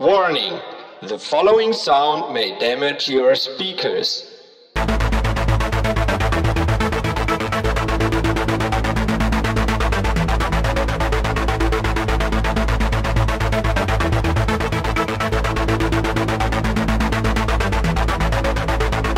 Warning! 0.00 0.60
The 1.02 1.20
following 1.20 1.72
sound 1.72 2.34
may 2.34 2.58
damage 2.58 3.08
your 3.08 3.36
speakers. 3.36 4.28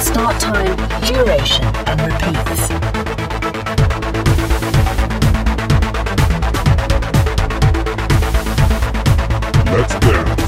Start 0.00 0.40
time, 0.40 0.74
duration, 1.04 1.66
and 1.86 2.00
repeats. 2.00 2.70
Let's 9.70 10.00
dance. 10.00 10.41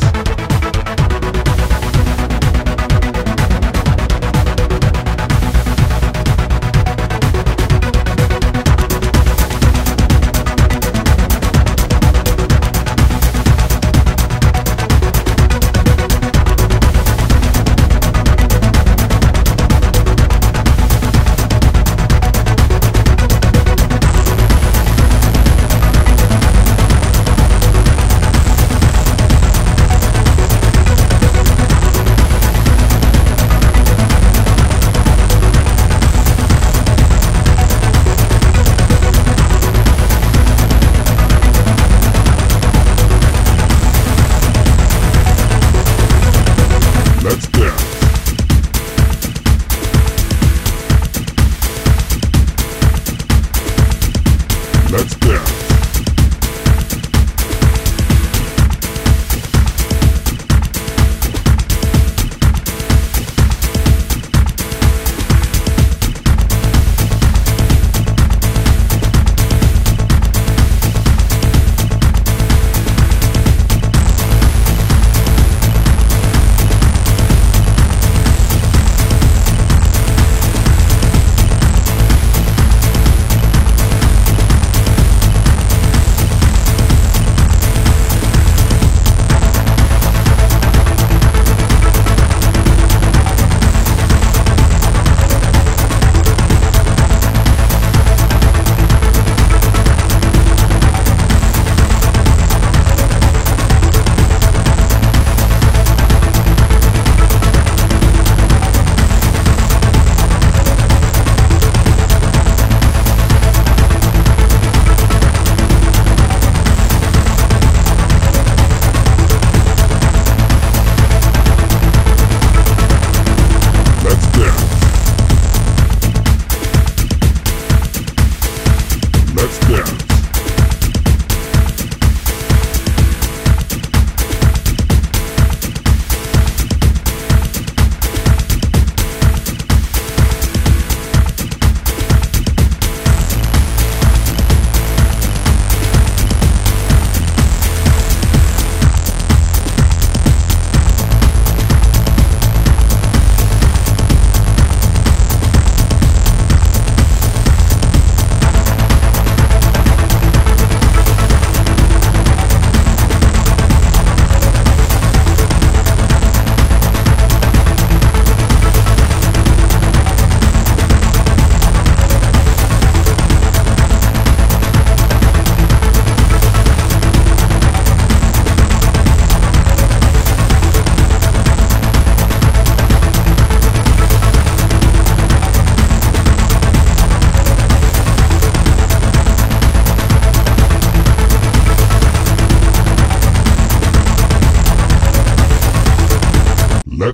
Let's 129.54 129.93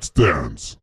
Let's 0.01 0.09
dance. 0.09 0.80